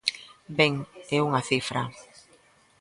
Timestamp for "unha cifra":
1.27-1.81